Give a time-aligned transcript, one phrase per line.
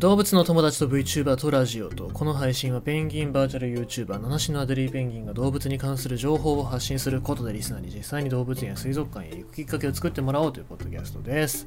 [0.00, 11.66] 動物の友達と VTuber とラジオとこの配信はペンギンバーチャル YouTuber 七種のアデリーペンギンが動物に関する情報を発信することでリスナーに実際に動物園や水族館へ行くきっかけを作ってもらおうというポッドキャストです。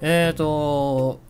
[0.00, 1.20] えーと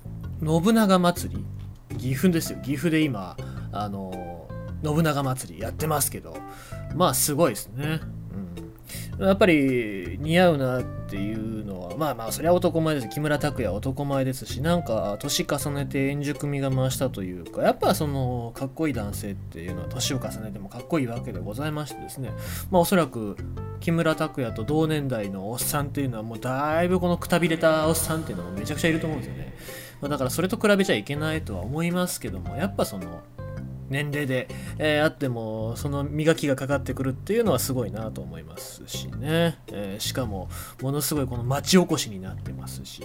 [0.42, 2.58] 信長祭り岐阜ですよ。
[2.62, 3.36] 岐阜で今
[3.70, 4.48] あの
[4.82, 6.38] 信長祭りやってますけど
[6.96, 8.00] まあすごいですね。
[9.18, 13.08] やっぱり似合うなっていうのはまあまあそれは男前です。
[13.08, 22.32] 木村拓哉男前ですしなんか年重ねて円熟味が増したというかやっぱそのかっこいい男性っていうのは年を重ねてもかっこいいわけでございましてですね。
[22.70, 23.36] まあおそらく
[23.80, 29.54] 木村拓哉と同年代のおっさんっていうのはもうだいぶこのくたびれたおっさんっていうのもめちゃくちゃいると思うんですよね、
[30.00, 33.22] まあ、だからそれと比べちゃいけないとは思いますけどもやっぱその
[33.88, 40.48] 年齢で、えー、あってもその磨きがかかってくるっていうのはすごいなと思いますしね、えー、しかも
[40.80, 43.02] ものすごいこの町おこしになってますし、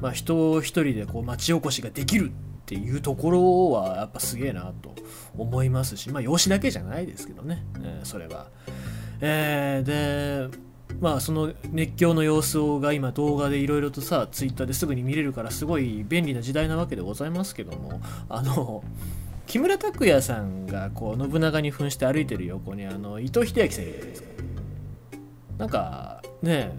[0.00, 2.32] まあ、人一人でこう町おこしができるっ
[2.64, 4.94] ていうところはやっぱすげえなと
[5.36, 8.46] 思いますしまあ養子だけじゃないですけどね、えー、それは。
[9.20, 10.58] えー、で
[11.00, 18.84] まあその熱狂の様子が今動画でいろいろとさツイッターですぐに見れるからすごい便利な時代なわけでございますけどもあの
[19.46, 22.86] 木村拓哉さんがこう信長に扮して歩いてる横に。
[22.86, 24.28] あの伊藤英明さんいるじゃないですか。
[25.58, 26.72] なんかね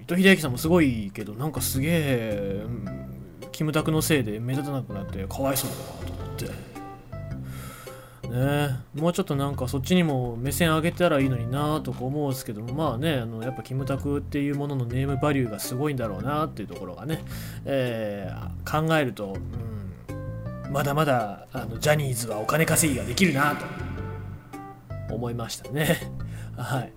[0.00, 2.88] 伊藤英明さんもすごいけどなんかすげえ、うん、
[3.52, 6.66] キムタクのせいで目立たなくなってかわいそうだなと思って。
[8.26, 17.24] ねもうちょっとなんかそっちにも目線上げたらいいのになとか思うんですけどまあねあのやっぱキムタクっていうもののネームバリューがすごいんだろうなっていうところがね、
[17.64, 19.65] えー、考えると、うん
[20.70, 23.56] まだまだあのジャニーズはお金稼ぎができるな
[25.08, 25.98] と思いましたね。
[26.56, 26.92] はい。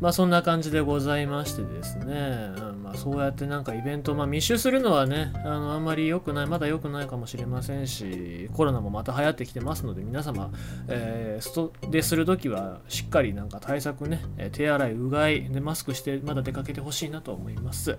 [0.00, 10.50] まあそんな感じでございましてですね、うん、そうやってなんかイベント、まあ、密集するのはねあのあんまり良くないまだ良くないかもしれませんしコロナもまた流行ってきてますので皆様、
[10.88, 17.98] えー、外でする時はしっかりなんか対策ね手洗いうがいでマスクしてまだ出かけてほしいなと思います。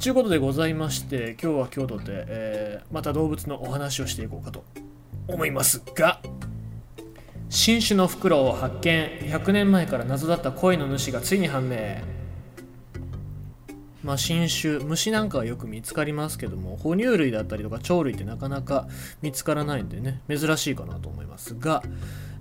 [0.00, 4.64] ということでございまして今日は京都で、えー、また動物のお話をしていこうかと
[5.28, 6.20] 思いますが
[7.48, 9.10] 新種のフクロウを発見。
[9.30, 11.76] 100年前から謎だった恋の主がついに判明。
[14.02, 18.88] まあ、新種虫なんかはよく見つかりますけども哺乳類だったりとか鳥類ってなかなか
[19.20, 21.82] 見つからないんでね珍しいかなと思いますが、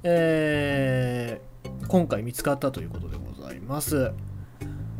[0.04, 4.12] えー、今回見つかったということでございます。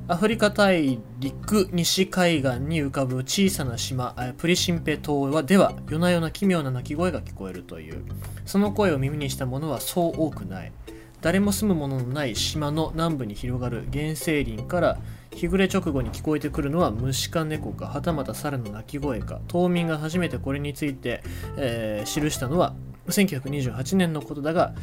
[0.08, 8.04] アフリカ大陸西海岸に浮かぶ小さな島プリシンペ島はでは夜な夜な奇妙な鳴き声が聞こえるという
[8.46, 10.72] その声を耳にした者はそう多くない。
[11.22, 14.98] 誰も住むもののない島の南部に広がる原生林から
[15.34, 21.24] 日暮れ直後に聞こえてくるのは虫か猫かはたまた猿の鳴き声か島民が初めてこれについて、
[21.58, 22.76] えー、記したのは
[23.08, 24.74] 1928年のことだが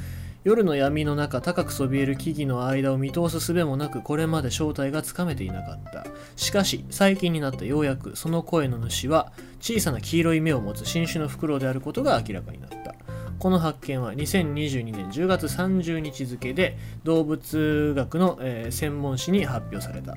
[0.45, 6.07] 夜の闇の中高くそびえる木々の間を見通す術もなくこれまで正体がつかめていなかった。
[6.37, 12.95] しかし最近になってようやくその声の主は小さな黄色い目を持つ新種のフクロウであることが明らかになった。
[13.39, 20.17] この発見は2022年10月30日付で動物学の、え、専門誌に発表された。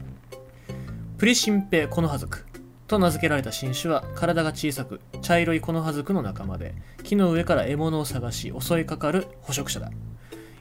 [1.17, 2.45] プリシンペイコノハズク
[2.87, 6.73] と名付けられた新種は体が小さく茶色いコノハズクの仲間で
[7.03, 9.91] 木の上から獲物を探し襲いかかる捕食者だ。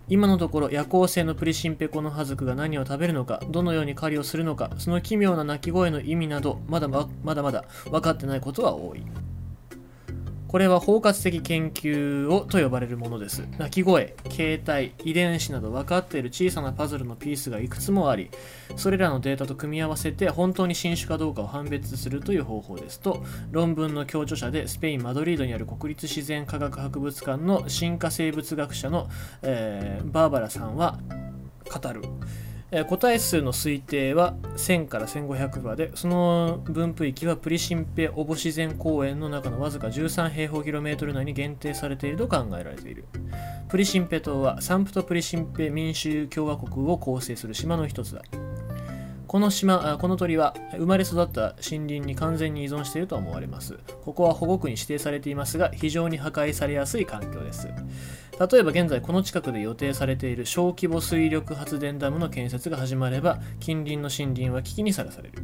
[0.09, 9.03] 今のところ夜行性のプリシンペコのハズクが何を食べるのかどのように狩りをするのかその奇妙な鳴き声の意味などまだまだまだ分かってないことは多い。
[10.51, 13.47] これは包括的研究をと呼ばれるものです。
[13.57, 18.33] 鳴き声、形態、遺伝子など分かっている小さなパズルのピースがいくつもあり、
[18.75, 23.23] それらのデータと組み合わせて本当に新種かどうかを判別するという方法ですと、
[23.53, 29.09] 論文の共著者でスペイン・マドリードにある国立自然科学博物館の進化生物学者の、
[29.43, 30.99] えー、バーバラさんは
[31.65, 32.03] 語る。
[32.73, 43.07] え個体数の推定は1000から1500羽でその分布域はプリシンペオボ自然公園の中のわずか13平方キロメートル内に限定されていると考えられている。
[43.69, 48.23] プリシンペ島はサンプトプリシンペ民主共和国を構成する島の一つだ。
[49.27, 53.79] この島この鳥は生まれ育った森林に完全に依存していると思われます。
[54.05, 57.69] ここは保護区に指定されていますが非常に破壊されやすい環境です。
[58.41, 65.43] 例えば現在この近くで予定されている小規模水力発電ダムの建設が始まれば近隣の森林は危機にさらされる。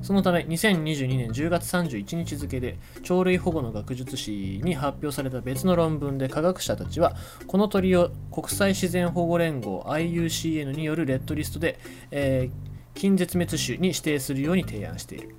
[0.00, 7.14] そのため2022年10月31日付で鳥類保護の学術誌に発表された別の論文で科学者たちは
[7.46, 11.78] この鳥を国際自然保護連合 IUCN によるレッドリストで、
[12.10, 15.36] えー、近絶滅種に指定するように提案している。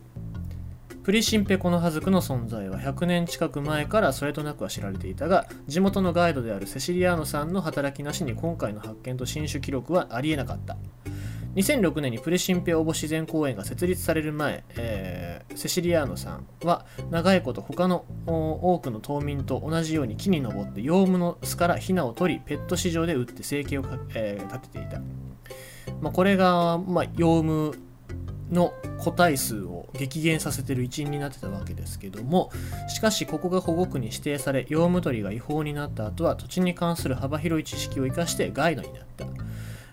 [1.03, 10.77] プリシンペコノハズクの存在は100年近く前からそれとなくは知られていたが地元のガイドであるセシリアーノさんの働きなしに今回の発見と新種記録はありえなかった。
[11.55, 23.83] 2006年にプレシンペオボ自然公園が設立される前、えー、セシリアーノさんは長いこと他の多くの島民と同じように木に登ってヨウムの巣からヒナを取りペット市場で売って生計を
[24.15, 24.99] えー、立てていた、
[26.01, 27.73] まあ、これが、まあ、ヨウム
[28.53, 32.51] の個体数を激減させてる一因になってたわけですけども
[32.87, 39.25] しかしここが保護区に指定されヨウム取りが違法になった後は土地に関する幅広い知識を生かしてガイドになった。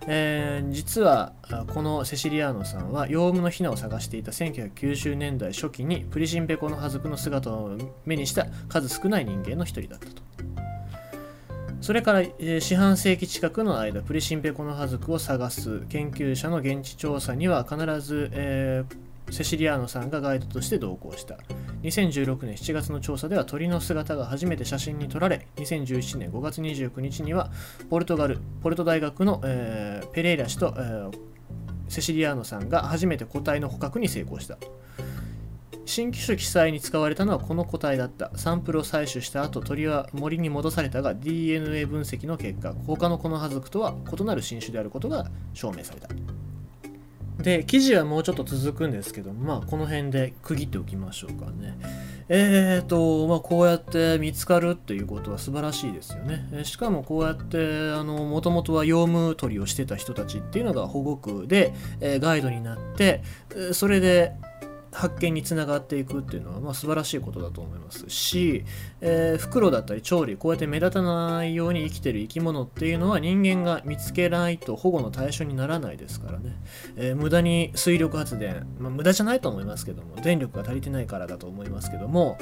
[0.07, 1.35] えー、実は
[1.75, 7.77] このセシリアーノさんはヨウムのヒナを探していた1990年代初期にプリシンペコのハズクの姿を
[8.07, 10.23] 目にした数少ない人間の一人だったと。
[11.81, 21.39] それから、えー、四半世紀近くの間プリシンペコのハズクを探す研究者の現地調査には必ず、えーセシリアーノさんがガイドとして同行した。
[21.83, 27.51] 2016年7月の調査では鳥の姿が初めて写真に撮られ2017年5月29日には
[27.89, 31.13] ポルトガルポルト大学の、えー、ペレイラ氏と、えー、
[31.89, 34.59] セシリアーノさんが初めて個体の捕獲に成功した。
[35.91, 38.31] 新機種記載に使われたのはこの個体だった。
[38.37, 46.09] サンプルを採取した後鳥は森に戻されたが DNA 分析の結果他のこのハズクとは異なる新種であることが証明された。
[47.43, 51.77] で記事はもうちょっと続くんですけどまあこの辺で区切っておきましょうかね。
[52.29, 56.65] えーとまあこうやって見つかるっていうことは素晴らしいですよね。
[56.65, 57.59] しかもこうやって
[57.91, 63.25] あのもともとは用務取りをしてた人たちっていうのが保護区で、え、ガイドになって
[63.73, 64.35] それで
[64.93, 68.65] 発見につながっていくっていうのは、まあ、素晴らしいことだと思いますし、
[69.01, 76.61] えー、袋だったり調理こうやって目立たないように生きてる生き物っていうのは人間が見つけないと保護の対象にならないですからね、
[76.97, 82.39] えー、無駄に水力発電、まあ、無駄じゃないと思いますけども電力が足りてないからだと思いますけども、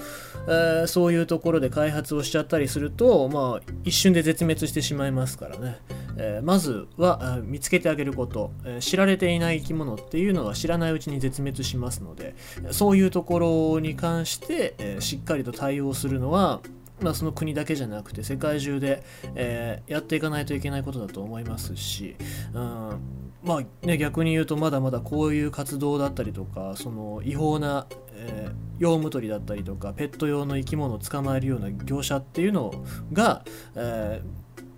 [0.47, 5.79] えー、そういうところで開発をしちゃったりすると、まあ、一瞬で絶滅してしまいますからね、
[6.17, 12.35] えまずは見つけてあげること、え知られていない生き物っていうのは知らないうちに絶滅しますので
[12.71, 13.39] そういうとこ
[13.75, 16.61] ろに関して、えー、しっかりと対応するのは、
[17.01, 19.03] まあ、その国だけじゃなくて世界中で、
[19.35, 22.17] えー、やっていかないといけないことだと思いますし、
[22.53, 22.99] うん、
[23.43, 32.73] まあね、逆に言うとまだまだこういう活動だったりとかその違法な、えー、用務取りだったりとかペット用の生き物を捕まえるような業者っていうの
[33.13, 33.45] が、
[33.77, 34.23] え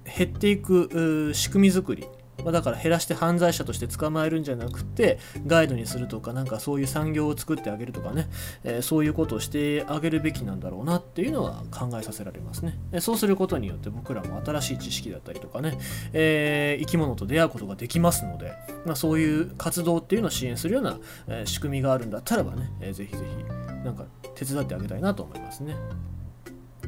[0.05, 2.07] ー、減っていく仕組み作り
[2.45, 8.29] まあ、だから減らして犯罪者として捕まえるんじゃなくてガイドにするとかなんかそういう産業を作ってあげるとかね、
[8.65, 15.79] えー、そういうことをしてあげるべきなんだろうなっていうのは考えさせられますねそうすることによって僕らも新しい知識だったりとかね、
[16.13, 18.53] えー、生き物と出会うことができますので、
[18.85, 20.99] まあ、そういう活動っていうのを支援するような、
[21.29, 24.05] え、仕組みがあるんだったらばね、えー、ぜひぜひなんか
[24.35, 25.77] 手伝ってあげたいなと思いますね。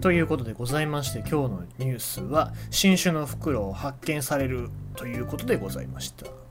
[0.03, 6.42] ということでございまして今日のニュースは新種のフクロウ発見されるということでございました。